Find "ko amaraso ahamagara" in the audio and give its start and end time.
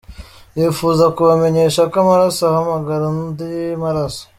1.91-3.05